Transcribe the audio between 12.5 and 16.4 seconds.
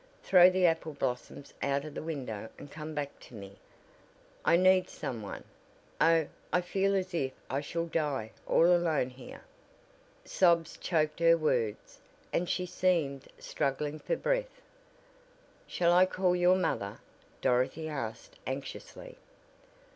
seemed struggling for breath. "Shall I call